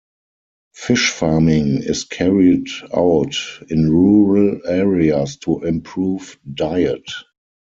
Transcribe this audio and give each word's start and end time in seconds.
Fish 0.73 1.11
farming 1.11 1.83
is 1.83 2.05
carried 2.05 2.65
out 2.91 3.35
in 3.69 3.91
rural 3.91 4.59
areas 4.65 5.37
to 5.37 5.61
improve 5.61 6.39
diet. 6.51 7.07